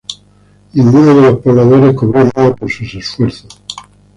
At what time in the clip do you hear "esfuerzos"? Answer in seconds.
2.95-3.61